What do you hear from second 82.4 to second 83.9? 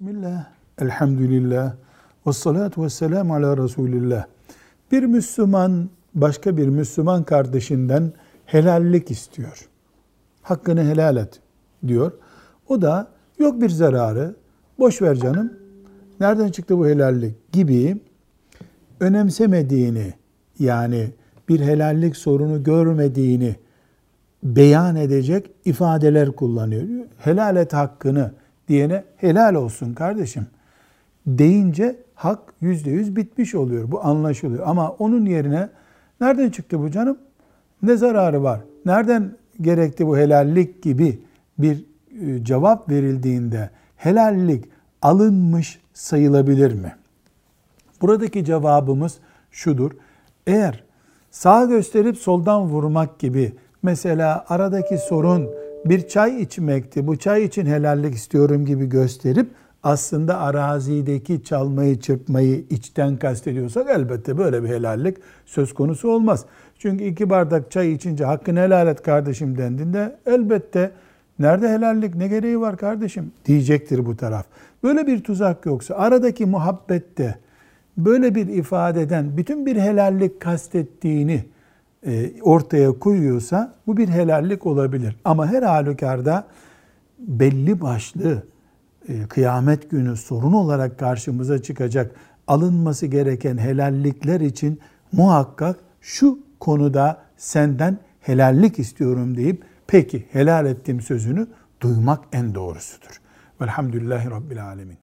ortaya koyuyorsa